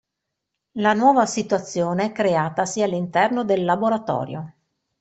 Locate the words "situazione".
1.27-2.11